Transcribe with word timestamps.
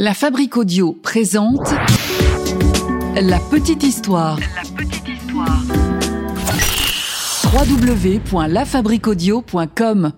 La 0.00 0.14
Fabrique 0.14 0.56
Audio 0.56 0.92
présente 0.92 1.74
La 3.20 3.40
Petite 3.40 3.82
Histoire. 3.82 4.38
La 4.38 4.62
petite 4.76 5.08
histoire. 5.08 5.60
www.lafabriqueaudio.com 7.52 10.12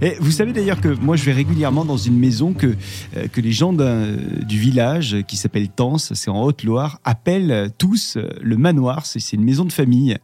Et 0.00 0.16
vous 0.20 0.30
savez 0.30 0.54
d'ailleurs 0.54 0.80
que 0.80 0.88
moi 0.88 1.16
je 1.16 1.24
vais 1.24 1.34
régulièrement 1.34 1.84
dans 1.84 1.98
une 1.98 2.18
maison 2.18 2.54
que, 2.54 2.76
euh, 3.18 3.28
que 3.30 3.42
les 3.42 3.52
gens 3.52 3.74
du 3.74 4.58
village 4.58 5.16
euh, 5.16 5.20
qui 5.20 5.36
s'appelle 5.36 5.68
Tans, 5.68 5.98
c'est 5.98 6.30
en 6.30 6.42
Haute-Loire, 6.42 6.98
appellent 7.04 7.70
tous 7.76 8.16
euh, 8.16 8.30
le 8.40 8.56
manoir. 8.56 9.04
C'est 9.04 9.20
c'est 9.20 9.36
une 9.36 9.44
maison 9.44 9.66
de 9.66 9.72
famille. 9.72 10.16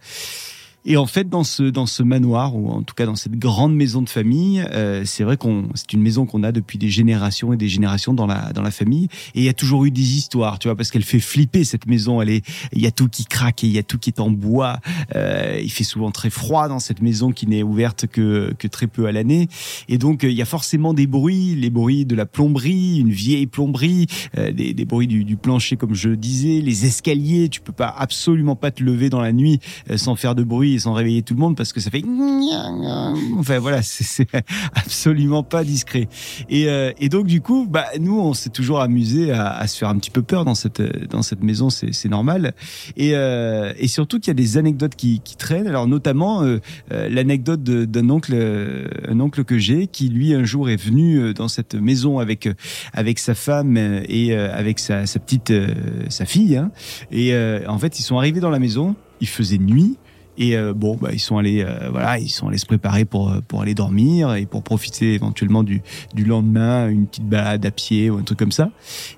Et 0.86 0.96
en 0.96 1.06
fait, 1.06 1.28
dans 1.28 1.44
ce, 1.44 1.64
dans 1.64 1.84
ce 1.84 2.02
manoir, 2.02 2.56
ou 2.56 2.70
en 2.70 2.82
tout 2.82 2.94
cas 2.94 3.04
dans 3.04 3.16
cette 3.16 3.36
grande 3.36 3.74
maison 3.74 4.00
de 4.00 4.08
famille, 4.08 4.64
euh, 4.72 5.02
c'est 5.04 5.24
vrai 5.24 5.36
qu'on 5.36 5.68
c'est 5.74 5.92
une 5.92 6.00
maison 6.00 6.24
qu'on 6.24 6.42
a 6.42 6.52
depuis 6.52 6.78
des 6.78 6.88
générations 6.88 7.52
et 7.52 7.58
des 7.58 7.68
générations 7.68 8.14
dans 8.14 8.26
la, 8.26 8.52
dans 8.54 8.62
la 8.62 8.70
famille. 8.70 9.08
Et 9.34 9.40
il 9.40 9.45
y 9.45 9.48
a 9.50 9.52
toujours 9.52 9.84
eu 9.84 9.90
des 9.90 10.16
histoires, 10.16 10.58
tu 10.58 10.69
vois, 10.69 10.77
parce 10.77 10.91
qu'elle 10.91 11.05
fait 11.05 11.20
flipper 11.20 11.64
cette 11.64 11.86
maison. 11.86 12.22
Elle 12.22 12.30
est, 12.30 12.46
il 12.72 12.80
y 12.80 12.86
a 12.86 12.91
tout 12.91 13.08
qui 13.08 13.27
craque 13.27 13.62
et 13.62 13.66
il 13.66 13.72
y 13.74 13.78
a 13.78 13.82
tout 13.82 13.98
qui 13.98 14.08
est 14.08 14.20
en 14.20 14.30
bois. 14.30 14.78
Euh, 15.14 15.60
il 15.62 15.70
fait 15.70 15.84
souvent 15.84 16.10
très 16.10 16.30
froid 16.30 16.69
dans 16.69 16.78
cette 16.78 17.02
maison 17.02 17.30
qui 17.30 17.47
n'est 17.47 17.62
ouverte 17.62 18.06
que, 18.06 18.55
que 18.58 18.66
très 18.66 18.86
peu 18.86 19.05
à 19.06 19.12
l'année. 19.12 19.48
Et 19.88 19.98
donc, 19.98 20.24
euh, 20.24 20.30
il 20.30 20.36
y 20.36 20.42
a 20.42 20.47
forcément 20.47 20.94
des 20.94 21.06
bruits, 21.06 21.56
les 21.56 21.70
bruits 21.70 22.06
de 22.06 22.14
la 22.14 22.24
plomberie, 22.24 23.00
une 23.00 23.12
vieille 23.12 23.47
plomberie, 23.47 24.06
euh, 24.38 24.50
des, 24.50 24.72
des 24.72 24.84
bruits 24.86 25.06
du, 25.06 25.24
du 25.24 25.36
plancher, 25.36 25.77
comme 25.77 25.94
je 25.94 26.08
disais, 26.08 26.62
les 26.62 26.86
escaliers. 26.86 27.50
Tu 27.50 27.60
peux 27.60 27.72
pas 27.72 27.94
absolument 27.98 28.56
pas 28.56 28.70
te 28.70 28.83
lever 28.83 29.10
dans 29.10 29.20
la 29.20 29.33
nuit 29.33 29.60
euh, 29.91 29.98
sans 29.98 30.16
faire 30.16 30.34
de 30.34 30.42
bruit 30.42 30.70
et 30.74 30.79
sans 30.79 30.92
réveiller 30.92 31.23
tout 31.23 31.34
le 31.34 31.41
monde 31.41 31.56
parce 31.56 31.73
que 31.73 31.80
ça 31.80 31.91
fait. 31.91 32.02
Enfin 33.38 33.59
voilà, 33.59 33.83
c'est 33.83 34.28
absolument 34.74 35.42
pas 35.42 35.65
discret. 35.65 36.09
Et, 36.48 36.69
euh, 36.69 36.92
et 36.98 37.09
donc 37.09 37.27
du 37.27 37.41
coup, 37.41 37.66
bah 37.69 37.87
nous, 37.98 38.19
on 38.19 38.34
s'est 38.34 38.51
toujours 38.51 38.80
amusé 38.80 39.33
à, 39.33 39.66
se 39.66 39.78
faire 39.78 39.88
un 39.88 39.98
petit 39.98 40.11
peu 40.11 40.23
peur 40.23 40.45
dans 40.45 40.55
cette 40.55 40.80
dans 41.09 41.23
cette 41.23 41.42
maison, 41.42 41.70
c'est 41.70 42.09
normal. 42.09 42.55
Et, 42.97 43.12
euh, 43.14 43.72
et 43.78 43.89
surtout 43.89 44.19
qu'il 44.19 44.28
y 44.28 44.31
a 44.31 44.34
des 44.34 44.59
anecdotes 44.59 44.94
qui, 44.97 45.20
traînent. 45.39 45.69
Alors 45.69 45.86
notamment 45.86 46.42
euh, 46.42 46.59
l'anecdote 46.91 47.62
d'un 47.62 48.11
oncle, 48.11 48.34
un 49.09 49.20
oncle 49.20 49.44
que 49.44 49.59
j'ai, 49.59 49.87
qui 49.87 50.09
lui 50.09 50.34
un 50.34 50.44
jour 50.44 50.69
est 50.69 50.77
venu 50.77 51.33
dans 51.34 51.48
cette 51.48 51.75
maison 51.75 52.19
avec 52.19 52.48
avec 52.92 53.19
sa 53.19 53.34
femme 53.34 53.77
et 53.77 54.34
avec 54.34 54.78
sa, 54.78 55.05
petite 55.05 55.53
sa 56.09 56.27
fille. 56.27 56.56
hein. 56.56 56.70
Et 57.11 57.34
en 57.66 57.78
fait, 57.78 57.98
ils 57.98 58.03
sont 58.03 58.19
arrivés 58.19 58.41
dans 58.41 58.50
la 58.50 58.59
maison. 58.59 58.97
Il 59.20 59.28
faisait 59.28 59.59
nuit. 59.59 59.97
Et 60.41 60.56
euh, 60.56 60.72
bon, 60.72 60.96
bah, 60.96 61.10
ils 61.12 61.20
sont 61.20 61.36
allés, 61.36 61.62
euh, 61.62 61.91
voilà, 61.91 62.19
ils 62.19 62.30
sont 62.30 62.48
allés 62.48 62.56
se 62.56 62.64
préparer 62.64 63.05
pour 63.05 63.28
euh, 63.28 63.41
pour 63.46 63.60
aller 63.60 63.74
dormir 63.74 64.34
et 64.34 64.47
pour 64.47 64.62
profiter 64.62 65.12
éventuellement 65.12 65.62
du 65.62 65.82
du 66.14 66.24
lendemain, 66.24 66.88
une 66.88 67.06
petite 67.06 67.28
balade 67.28 67.64
à 67.66 67.70
pied 67.70 68.08
ou 68.08 68.16
un 68.16 68.22
truc 68.22 68.38
comme 68.38 68.50
ça. 68.50 68.70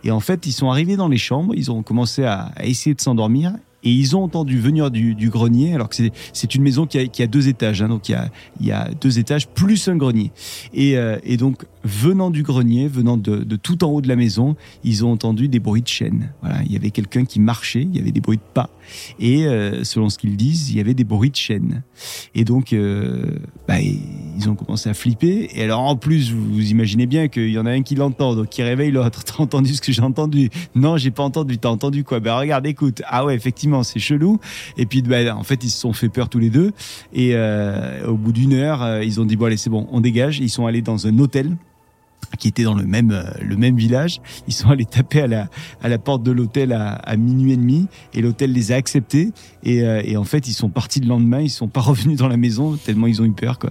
Et 0.03 0.11
en 0.11 0.19
fait, 0.19 0.47
ils 0.47 0.53
sont 0.53 0.69
arrivés 0.69 0.97
dans 0.97 1.07
les 1.07 1.19
chambres, 1.19 1.55
ils 1.57 1.71
ont 1.71 1.85
commencé 1.85 2.25
à, 2.25 2.51
à 2.57 2.65
essayer 2.65 2.95
de 2.95 3.01
s'endormir. 3.01 3.53
Et 3.85 3.91
ils 3.91 4.15
ont 4.17 4.23
entendu 4.23 4.59
venir 4.59 4.91
du, 4.91 5.15
du 5.15 5.29
grenier, 5.31 5.75
alors 5.75 5.89
que 5.89 5.97
c'est- 5.97 6.55
une 6.55 6.63
maison 6.63 6.87
qui 6.87 6.99
a, 6.99 7.07
qui 7.07 7.23
a 7.23 7.27
deux 7.27 7.49
étages, 7.49 7.81
hein, 7.83 7.89
donc 7.89 8.09
il 8.09 8.13
y 8.13 8.15
a, 8.15 8.31
y 8.61 8.71
a 8.73 8.91
deux 9.01 9.19
étages 9.19 9.49
plus 9.49 9.89
un 9.89 9.97
grenier. 9.97 10.31
Et, 10.75 10.97
euh, 10.97 11.19
et 11.25 11.37
donc, 11.37 11.65
venant 11.85 12.31
du 12.31 12.43
grenier, 12.43 12.87
venant 12.89 13.17
de, 13.17 13.39
de 13.39 13.57
tout 13.57 13.83
en 13.85 13.89
haut 13.89 14.01
de 14.01 14.09
la 14.09 14.17
maison, 14.17 14.55
ils 14.85 15.05
ont 15.05 15.11
entendu 15.11 15.49
des 15.49 15.59
bruits 15.59 15.83
de 15.83 15.89
chaînes. 15.89 16.31
Voilà, 16.43 16.63
il 16.65 16.73
y 16.73 16.77
avait 16.77 16.91
quelqu'un 16.91 17.25
qui 17.25 17.41
marchait, 17.41 17.83
il 17.83 17.97
y 17.97 18.01
avait 18.01 18.13
des 18.13 18.21
bruits 18.21 18.37
de 18.37 18.43
pas, 18.55 18.71
et 19.19 19.47
euh, 19.47 19.83
selon 19.85 20.09
ce 20.11 20.19
qu'ils 20.19 20.37
disent, 20.37 20.71
il 20.71 20.77
y 20.77 20.81
avait 20.81 20.95
des 20.95 21.05
bruits 21.05 21.31
de 21.31 21.37
chaînes. 21.37 21.83
Et 22.35 22.45
donc, 22.45 22.73
euh, 22.73 23.25
bah, 23.67 23.81
ils 23.81 24.49
ont 24.49 24.55
commencé 24.55 24.89
à 24.91 24.95
flipper. 24.95 25.49
Et 25.55 25.63
alors, 25.63 25.81
en 25.81 25.97
plus, 25.97 26.33
vous, 26.33 26.53
vous 26.55 26.71
imaginez 26.71 27.07
bien 27.07 27.29
qu'il 27.29 27.49
y 27.51 27.59
en 27.59 27.67
a 27.67 27.71
un 27.71 27.83
qui 27.83 27.95
l'entend, 27.95 28.35
donc 28.35 28.49
qui 28.51 28.63
réveille 28.63 28.91
l'autre. 28.91 29.25
T'as 29.25 29.43
entendu 29.43 29.75
ce 29.75 29.81
que 29.81 29.93
j'ai 29.93 30.03
entendu? 30.03 30.51
Non, 30.75 30.97
j'ai 30.99 31.11
pas 31.11 31.23
entendu. 31.23 31.59
T'as 31.59 31.71
entendu 31.71 32.05
quoi? 32.05 32.21
Ben 32.21 32.35
regarde, 32.37 32.67
écoute. 32.67 33.03
Ah 33.07 33.25
ouais, 33.25 33.35
effectivement, 33.35 33.72
c'est 33.83 33.99
chelou. 33.99 34.39
Et 34.77 34.85
puis, 34.85 35.01
bah, 35.01 35.35
en 35.35 35.43
fait, 35.43 35.65
ils 35.65 35.71
se 35.71 35.79
sont 35.79 35.93
fait 35.93 36.11
peur 36.11 36.29
tous 36.29 36.39
les 36.39 36.51
deux. 36.51 36.73
Et 37.13 37.31
euh, 37.35 38.07
au 38.07 38.15
bout 38.15 38.33
d'une 38.33 38.53
heure, 38.53 38.83
euh, 38.83 39.05
ils 39.05 39.21
ont 39.21 39.25
dit 39.25 39.37
bon 39.37 39.47
allez, 39.47 39.57
c'est 39.57 39.71
bon, 39.71 39.87
on 39.91 40.01
dégage. 40.01 40.39
Ils 40.39 40.51
sont 40.51 40.67
allés 40.67 40.83
dans 40.83 41.07
un 41.07 41.19
hôtel 41.19 41.57
qui 42.39 42.49
était 42.49 42.63
dans 42.63 42.75
le 42.75 42.85
même 42.85 43.11
euh, 43.11 43.25
le 43.43 43.57
même 43.57 43.77
village. 43.77 44.21
Ils 44.47 44.55
sont 44.55 44.71
allés 44.71 44.85
taper 44.85 45.23
à 45.23 45.27
la 45.27 45.49
à 45.83 45.89
la 45.89 45.99
porte 45.99 46.23
de 46.23 46.31
l'hôtel 46.31 46.73
à, 46.73 47.17
minuit 47.17 47.53
et 47.53 47.57
demi 47.57 47.89
et 48.15 48.23
l'hôtel 48.23 48.53
les 48.53 48.73
a 48.73 48.77
acceptés 48.77 49.33
et, 49.65 50.17
en 50.17 50.25
fait 50.25 50.47
ils 50.49 50.53
sont 50.53 50.69
partis 50.71 51.01
le 51.01 51.09
lendemain. 51.09 51.41
Ils 51.41 51.51
sont 51.51 51.69
pas 51.69 51.81
revenus 51.91 52.17
dans 52.17 52.29
la 52.29 52.37
maison 52.37 52.77
tellement 52.77 53.07
ils 53.09 53.21
ont 53.21 53.25
eu 53.25 53.33
peur 53.33 53.59
quoi. 53.59 53.71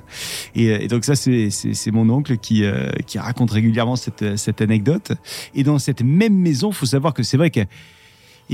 Et, 0.53 0.87
donc 0.87 1.05
ça 1.05 1.15
c'est 1.15 1.49
c'est 1.49 1.91
mon 1.91 2.09
oncle 2.09 2.37
qui 2.37 2.63
qui 3.07 3.17
raconte 3.17 3.51
régulièrement 3.51 3.95
cette 3.95 4.37
cette 4.37 4.61
anecdote. 4.61 5.13
Et 5.55 5.63
dans 5.63 5.79
cette 5.79 6.03
même 6.03 6.35
maison, 6.35 6.71
faut 6.71 6.85
savoir 6.85 7.13
que 7.13 7.23
c'est 7.23 7.37
vrai 7.37 7.49
que 7.49 7.61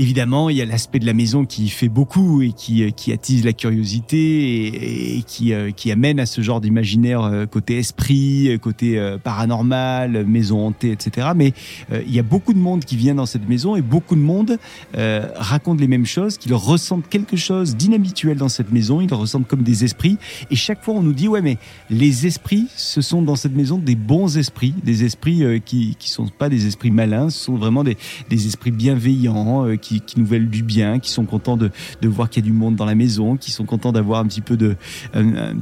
Évidemment, 0.00 0.48
il 0.48 0.56
y 0.56 0.62
a 0.62 0.64
l'aspect 0.64 1.00
de 1.00 1.06
la 1.06 1.12
maison 1.12 1.44
qui 1.44 1.68
fait 1.68 1.88
beaucoup 1.88 2.40
et 2.40 2.52
qui, 2.52 2.84
euh, 2.84 2.90
qui 2.90 3.12
attise 3.12 3.44
la 3.44 3.52
curiosité 3.52 5.18
et, 5.18 5.24
euh, 5.52 5.70
qui 5.72 5.90
amène 5.90 6.20
à 6.20 6.26
ce 6.26 6.40
genre 6.40 6.60
d'imaginaire 6.60 7.22
euh, 7.22 7.46
côté 7.46 7.78
esprit, 7.78 8.58
côté 8.62 8.98
paranormal, 9.24 10.24
maison 10.24 10.66
hantée, 10.66 10.92
etc. 10.92 11.28
Mais 11.34 11.52
il 11.90 12.14
y 12.14 12.18
a 12.18 12.22
beaucoup 12.22 12.52
de 12.52 12.58
monde 12.58 12.84
qui 12.84 12.96
vient 12.96 13.14
dans 13.14 13.26
cette 13.26 13.48
maison 13.48 13.74
et 13.74 13.82
beaucoup 13.82 14.14
de 14.14 14.20
monde 14.20 14.58
euh, 14.96 15.26
raconte 15.34 15.80
les 15.80 15.88
mêmes 15.88 16.06
choses, 16.06 16.38
qu'ils 16.38 16.54
ressentent 16.54 17.08
quelque 17.08 17.36
chose 17.36 17.76
d'inhabituel 17.76 18.36
dans 18.36 18.48
cette 18.48 18.70
maison, 18.70 19.00
ils 19.00 19.08
le 19.08 19.16
ressentent 19.16 19.48
comme 19.48 19.62
des 19.62 19.84
esprits. 19.84 20.16
Et 20.50 20.56
chaque 20.56 20.84
fois, 20.84 20.94
on 20.94 21.02
nous 21.02 21.12
dit, 21.12 21.26
ouais, 21.26 21.42
mais 21.42 21.58
les 21.90 22.26
esprits, 22.26 22.68
ce 22.76 23.00
sont 23.00 23.22
dans 23.22 23.36
cette 23.36 23.54
maison 23.54 23.78
des 23.78 23.96
bons 23.96 24.38
esprits, 24.38 24.74
des 24.84 25.04
esprits 25.04 25.42
qui 25.64 25.96
qui 25.98 26.10
sont 26.10 26.28
pas 26.28 26.48
des 26.48 26.66
esprits 26.66 26.90
malins, 26.90 27.30
ce 27.30 27.44
sont 27.44 27.56
vraiment 27.56 27.84
des, 27.84 27.96
esprits 28.30 28.70
bienveillants, 28.70 29.66
qui, 29.88 30.18
nous 30.20 30.26
veulent 30.26 30.48
du 30.48 30.62
bien, 30.62 30.98
qui 30.98 31.10
sont 31.10 31.24
contents 31.24 31.56
de, 31.56 31.70
voir 32.02 32.28
qu'il 32.30 32.42
y 32.44 32.46
a 32.46 32.48
du 32.50 32.52
monde 32.52 32.76
dans 32.76 32.84
la 32.84 32.94
maison, 32.94 33.36
qui 33.36 33.50
sont 33.50 33.64
contents 33.64 33.92
d'avoir 33.92 34.20
un 34.20 34.26
petit 34.26 34.40
peu 34.40 34.56
de 34.56 34.76
un, 35.14 35.54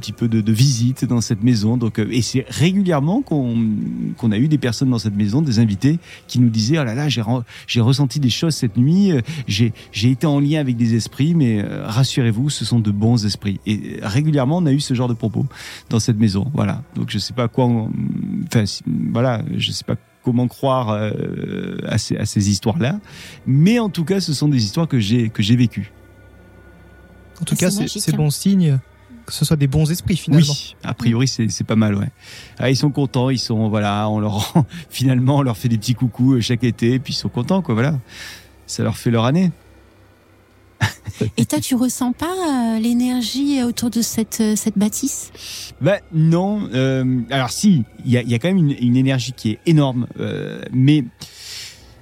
visite 0.51 1.05
dans 1.05 1.21
cette 1.21 1.43
maison. 1.43 1.77
Donc, 1.77 1.99
euh, 1.99 2.07
et 2.11 2.21
c'est 2.21 2.45
régulièrement 2.49 3.21
qu'on 3.21 4.31
a 4.31 4.37
eu 4.37 4.47
des 4.47 4.57
personnes 4.57 4.89
dans 4.89 4.99
cette 4.99 5.15
maison, 5.15 5.41
des 5.41 5.59
invités, 5.59 5.99
qui 6.27 6.39
nous 6.39 6.49
disaient, 6.49 6.79
oh 6.79 6.83
là 6.83 6.95
là, 6.95 7.09
j'ai 7.09 7.21
re- 7.21 7.43
j'ai 7.67 7.81
ressenti 7.81 8.19
des 8.19 8.29
choses 8.29 8.55
cette 8.55 8.77
nuit, 8.77 9.11
euh, 9.11 9.21
j'ai 9.47 9.71
été 10.03 10.27
en 10.27 10.39
lien 10.39 10.59
avec 10.59 10.77
des 10.77 10.95
esprits, 10.95 11.33
mais 11.35 11.61
euh, 11.63 11.85
rassurez-vous, 11.87 12.49
ce 12.49 12.65
sont 12.65 12.79
de 12.79 12.91
bons 12.91 13.25
esprits. 13.25 13.59
Et 13.65 13.99
régulièrement, 14.01 14.57
on 14.57 14.65
a 14.65 14.71
eu 14.73 14.79
ce 14.79 14.93
genre 14.93 15.07
de 15.07 15.13
propos 15.13 15.45
dans 15.89 15.99
cette 15.99 16.17
maison. 16.17 16.49
Voilà. 16.53 16.83
Donc 16.95 17.09
je 17.11 17.17
sais 17.19 17.33
pas 17.33 17.47
quoi. 17.47 17.65
on- 17.65 17.91
Enfin, 18.47 18.63
voilà, 19.11 19.41
je 19.57 19.71
sais 19.71 19.83
pas 19.83 19.95
comment 20.27 20.49
croire 20.49 20.89
euh, 20.89 21.77
à 21.87 21.97
ces, 21.97 22.17
à 22.17 22.25
ces 22.25 22.49
histoires-là, 22.49 22.99
mais 23.45 23.79
en 23.79 23.87
tout 23.87 24.03
cas, 24.03 24.19
ce 24.19 24.33
sont 24.33 24.49
des 24.49 24.61
histoires 24.61 24.85
que 24.85 24.99
j'ai 24.99 25.29
que 25.29 25.41
j'ai 25.41 25.55
vécues. 25.55 25.93
En 27.41 27.45
tout 27.45 27.55
cas, 27.55 27.71
c'est 27.71 28.13
hein. 28.13 28.17
bon 28.17 28.29
signe 28.29 28.77
que 29.25 29.33
ce 29.33 29.45
soit 29.45 29.55
des 29.55 29.67
bons 29.67 29.89
esprits 29.89 30.17
finalement. 30.17 30.51
Oui, 30.51 30.75
a 30.83 30.93
priori, 30.93 31.29
c'est 31.29 31.47
c'est 31.49 31.63
pas 31.63 31.77
mal, 31.77 31.95
ouais. 31.95 32.09
Ah, 32.59 32.69
ils 32.69 32.75
sont 32.75 32.91
contents, 32.91 33.29
ils 33.29 33.39
sont 33.39 33.69
voilà, 33.69 34.09
on 34.09 34.19
leur 34.19 34.53
rend- 34.53 34.65
finalement 34.89 35.37
on 35.37 35.41
leur 35.43 35.55
fait 35.55 35.69
des 35.69 35.77
petits 35.77 35.95
coucous 35.95 36.33
euh, 36.33 36.41
chaque 36.41 36.65
été, 36.65 36.95
et 36.95 36.99
puis 36.99 37.13
ils 37.13 37.17
sont 37.17 37.29
contents, 37.29 37.61
quoi. 37.61 37.73
Voilà, 37.73 37.97
ça 38.65 38.83
leur 38.83 38.97
fait 38.97 39.11
leur 39.11 39.23
année. 39.23 39.51
Et 41.37 41.45
toi, 41.45 41.59
tu 41.59 41.75
ressens 41.75 42.11
pas 42.13 42.75
euh, 42.75 42.79
l'énergie 42.79 43.63
autour 43.63 43.89
de 43.89 44.01
cette, 44.01 44.39
euh, 44.39 44.55
cette 44.55 44.77
bâtisse? 44.77 45.31
Ben 45.81 45.99
non. 46.13 46.69
euh, 46.73 47.21
alors 47.31 47.49
si, 47.49 47.83
il 48.05 48.11
y 48.11 48.17
a, 48.17 48.21
y 48.21 48.35
a 48.35 48.39
quand 48.39 48.49
même 48.49 48.57
une, 48.57 48.75
une 48.79 48.95
énergie 48.97 49.33
qui 49.33 49.51
est 49.51 49.59
énorme, 49.65 50.07
euh, 50.19 50.61
mais 50.71 51.03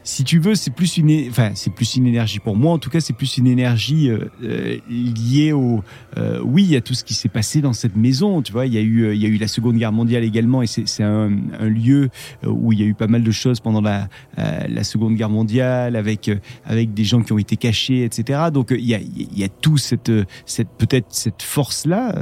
si 0.06 0.24
tu 0.24 0.38
veux, 0.38 0.54
c'est 0.54 0.70
plus 0.70 0.98
une, 0.98 1.30
enfin 1.30 1.52
c'est 1.56 1.74
plus 1.74 1.96
une 1.96 2.06
énergie 2.06 2.38
pour 2.38 2.56
moi. 2.56 2.74
En 2.74 2.78
tout 2.78 2.92
cas, 2.92 3.00
c'est 3.00 3.14
plus 3.14 3.38
une 3.38 3.48
énergie 3.48 4.12
euh, 4.12 4.30
euh, 4.44 4.78
liée 4.88 5.52
au, 5.52 5.84
euh, 6.18 6.40
oui, 6.44 6.76
à 6.76 6.82
tout 6.82 6.94
ce 6.94 7.04
qui 7.04 7.16
s'est 7.16 7.28
passé 7.28 7.60
dans 7.60 7.74
cette 7.74 7.96
maison. 7.96 8.44
Tu 8.44 8.52
vois, 8.52 8.68
il 8.68 8.74
y 8.74 8.78
a 8.78 8.82
eu, 8.82 9.02
euh, 9.02 9.16
il 9.16 9.22
y 9.22 9.26
a 9.26 9.30
eu 9.30 9.38
la 9.38 9.48
Seconde 9.48 9.78
Guerre 9.78 9.92
mondiale 9.92 10.24
également, 10.24 10.62
et 10.62 10.68
c'est 10.68 11.04
un, 11.04 11.32
un 11.60 11.68
lieu 11.68 12.10
euh, 12.44 12.50
où 12.50 12.72
il 12.72 12.80
y 12.80 12.84
a 12.84 12.86
eu 12.86 12.94
pas 12.94 13.08
mal 13.08 13.24
de 13.24 13.32
choses 13.32 13.60
pendant 13.60 13.82
la, 13.82 14.08
euh, 14.38 14.60
la 14.70 14.84
Seconde 14.84 15.16
Guerre 15.16 15.32
mondiale, 15.32 15.96
avec 15.96 16.30
avec 16.66 16.94
des 16.94 17.04
gens 17.04 17.24
qui 17.24 17.34
ont 17.34 17.40
été 17.40 17.58
cachés, 17.58 18.04
etc. 18.04 18.50
Donc 18.54 18.68
il 18.70 18.86
y 18.86 18.94
a, 18.94 19.00
il 19.00 19.38
y 19.38 19.44
a 19.44 19.50
tout 19.50 19.78
cette, 19.78 20.12
cette 20.46 20.70
peut-être 20.78 21.08
cette 21.10 21.42
force 21.42 21.88
là, 21.88 22.14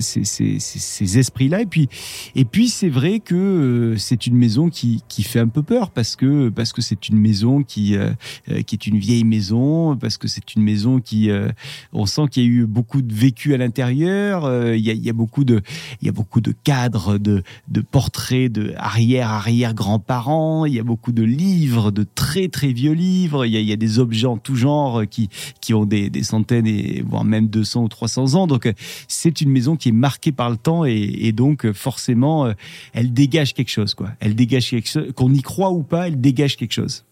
ces, 0.00 0.24
ces, 0.24 0.58
ces, 0.58 1.18
esprits 1.18 1.50
là, 1.50 1.60
et 1.60 1.66
puis 1.66 1.90
et 2.34 2.46
puis 2.46 2.68
c'est 2.68 2.88
vrai 2.88 3.20
que 3.20 3.94
c'est 3.98 4.26
une 4.26 4.36
maison 4.36 4.70
qui 4.70 5.02
qui 5.08 5.22
fait 5.22 5.40
un 5.40 5.48
peu 5.48 5.62
peur 5.62 5.90
parce 5.90 6.16
que 6.16 6.48
parce 6.48 6.72
que 6.72 6.80
c'est 6.80 7.10
une 7.10 7.25
maison 7.26 7.62
qui 7.62 7.96
euh, 7.96 8.10
euh, 8.50 8.62
qui 8.62 8.74
est 8.76 8.86
une 8.86 8.98
vieille 8.98 9.24
maison 9.24 9.96
parce 9.96 10.16
que 10.16 10.28
c'est 10.28 10.54
une 10.54 10.62
maison 10.62 11.00
qui 11.00 11.30
euh, 11.30 11.48
on 11.92 12.06
sent 12.06 12.22
qu'il 12.30 12.42
y 12.44 12.46
a 12.46 12.48
eu 12.48 12.66
beaucoup 12.66 13.02
de 13.02 13.12
vécu 13.12 13.54
à 13.54 13.56
l'intérieur. 13.56 14.36
Il 14.74 14.80
y, 14.80 15.10
a, 15.10 15.12
beaucoup 15.12 15.44
de 15.44 15.60
y 16.02 16.08
a 16.08 16.12
beaucoup 16.12 16.40
de 16.40 16.52
cadres, 16.64 17.18
de 17.18 17.42
de 17.68 17.80
portraits 17.80 18.50
de 18.52 18.74
arrière 18.76 19.30
arrière 19.30 19.74
grands-parents. 19.74 20.66
Il 20.66 20.74
y 20.74 20.78
a 20.78 20.84
beaucoup 20.84 21.12
de 21.12 21.22
livres, 21.22 21.90
de 21.90 22.04
très 22.04 22.48
très 22.48 22.72
vieux 22.72 22.92
livres. 22.92 23.44
Il 23.46 23.52
y 23.52 23.72
a, 23.72 23.76
des 23.76 23.98
objets 23.98 24.26
en 24.26 24.38
tout 24.38 24.56
genre 24.56 25.02
qui 25.08 25.28
qui 25.60 25.74
ont 25.74 25.84
des, 25.84 26.10
des 26.10 26.22
centaines 26.22 26.66
et 26.66 27.02
voire 27.06 27.24
même 27.24 27.48
200 27.48 27.84
ou 27.84 27.88
300 27.88 28.34
ans. 28.34 28.46
Donc 28.46 28.72
c'est 29.08 29.40
une 29.40 29.50
maison 29.50 29.76
qui 29.76 29.88
est 29.88 29.98
marquée 30.06 30.32
par 30.32 30.50
le 30.50 30.56
temps 30.56 30.84
et, 30.84 31.32
donc 31.32 31.70
forcément 31.72 32.52
elle 32.92 33.12
dégage 33.12 33.52
quelque 33.52 33.70
chose 33.70 33.94
quoi. 33.94 34.10
Elle 34.20 34.34
dégage 34.34 34.70
quelque 34.70 34.88
chose 34.88 35.12
qu'on 35.14 35.32
y 35.34 35.42
croit 35.42 35.72
ou 35.72 35.82
pas, 35.82 36.08
elle 36.08 36.20
dégage 36.20 36.56
quelque 36.56 36.72
chose. 36.72 37.04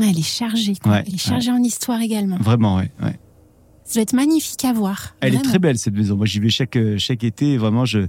Ouais, 0.00 0.10
Elle 0.10 0.18
est 0.18 0.22
chargée, 0.22 0.74
quoi. 0.82 0.92
Ouais, 0.92 1.04
Elle 1.06 1.14
est 1.14 1.18
chargée 1.18 1.50
en 1.50 1.62
histoire 1.62 2.00
également. 2.00 2.36
Vraiment 2.36 2.76
ouais. 2.76 2.90
ouais. 3.02 3.18
Ça 3.88 3.94
doit 3.94 4.02
être 4.02 4.12
magnifique 4.12 4.62
à 4.66 4.72
voir. 4.74 5.14
Elle 5.20 5.34
est 5.34 5.40
très 5.42 5.58
belle 5.58 5.78
cette 5.78 5.94
maison. 5.94 6.14
Moi 6.14 6.26
j'y 6.26 6.40
vais 6.40 6.50
chaque 6.50 6.76
euh, 6.76 6.98
chaque 6.98 7.24
été. 7.24 7.56
Vraiment 7.56 7.86
je 7.86 8.00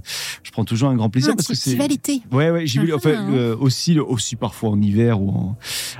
je 0.42 0.50
prends 0.50 0.66
toujours 0.66 0.90
un 0.90 0.94
grand 0.94 1.08
plaisir 1.08 1.30
Ah, 1.32 1.36
parce 1.36 1.48
que 1.48 1.54
c'est 1.54 1.74
vas 1.74 1.86
l'été. 1.86 2.20
Ouais, 2.30 2.50
ouais, 2.50 2.66
j'y 2.66 2.80
vais 2.80 2.92
Ah, 2.92 2.96
enfin, 2.96 3.14
ah. 3.16 3.30
euh, 3.30 3.56
aussi, 3.58 3.98
aussi 3.98 4.36
parfois 4.36 4.68
en 4.68 4.82
hiver 4.82 5.22
ou 5.22 5.30
en, 5.30 5.56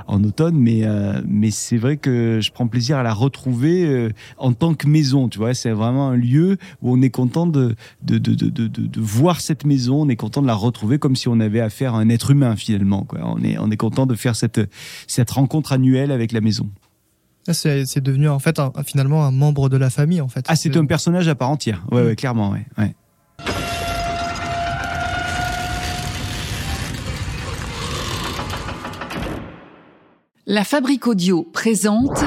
en 0.07 0.23
automne, 0.23 0.57
mais, 0.59 0.81
euh, 0.85 1.23
mais 1.27 1.51
c'est 1.51 1.79
vrai 1.79 1.97
que 1.97 2.41
je 2.43 2.51
prends 2.53 2.69
plaisir 2.69 2.99
à 2.99 3.03
la 3.03 3.15
retrouver 3.15 3.87
euh, 3.87 4.11
en 4.37 4.53
tant 4.53 4.75
que 4.75 4.87
maison, 4.87 5.31
tu 5.31 5.39
vois. 5.39 5.55
C'est 5.55 5.71
vraiment 5.71 6.11
un 6.11 6.17
lieu 6.17 6.59
où 6.83 6.93
on 6.95 7.01
est 7.01 7.09
content 7.11 7.47
de, 7.47 7.75
de, 8.03 8.19
de, 8.19 8.35
de, 8.35 8.51
de, 8.51 8.67
de- 8.69 8.87
de 8.87 9.01
voir 9.01 9.41
cette 9.41 9.65
maison, 9.65 10.03
on 10.03 10.09
est 10.11 10.17
content 10.17 10.43
de 10.43 10.47
la 10.47 10.55
retrouver 10.55 10.99
comme 10.99 11.17
si 11.17 11.27
on 11.29 11.41
avait 11.41 11.61
affaire 11.61 11.95
à 11.95 12.01
un 12.01 12.11
être 12.11 12.31
humain 12.33 12.55
finalement, 12.55 13.05
quoi. 13.05 13.21
On 13.25 13.43
est, 13.43 13.57
on 13.57 13.71
est 13.71 13.79
content 13.79 14.05
de 14.05 14.15
faire 14.15 14.37
cette, 14.37 14.61
cette 15.07 15.31
rencontre 15.31 15.73
annuelle 15.73 16.11
avec 16.13 16.33
la 16.33 16.43
maison. 16.43 16.69
Là, 17.47 17.55
C'est 17.55 18.01
devenu 18.01 18.29
en 18.29 18.39
fait 18.39 18.59
un- 18.59 18.73
finalement 18.85 19.25
un 19.25 19.31
membre 19.31 19.69
de 19.69 19.77
la 19.77 19.91
famille 19.91 20.21
en 20.21 20.29
fait. 20.29 20.45
Ah, 20.49 20.57
c'est 20.57 20.77
un 20.77 20.85
personnage 20.87 21.27
à 21.29 21.35
part 21.35 21.51
entière. 21.51 21.85
Ouais, 21.91 22.03
ouais, 22.03 22.17
clairement, 22.17 22.51
ouais. 22.51 22.67
ouais. 22.79 22.95
La 30.47 30.65
Fabrique 30.65 31.07
Audio 31.07 31.43
présente 31.45 32.19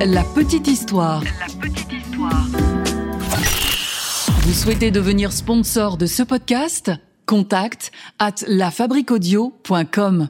La 0.00 0.22
Petite 0.34 0.66
Histoire. 0.68 1.22
Vous 4.42 4.52
souhaitez 4.52 4.90
devenir 4.90 5.32
sponsor 5.32 5.96
de 5.96 6.06
ce 6.06 6.22
podcast? 6.22 6.90
Contact 7.26 7.90
à 8.18 8.30
lafabriquaudio.com. 8.46 10.28